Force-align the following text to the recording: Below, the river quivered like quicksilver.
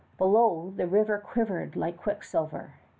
Below, 0.17 0.73
the 0.77 0.87
river 0.87 1.19
quivered 1.19 1.75
like 1.75 1.95
quicksilver. 1.95 2.73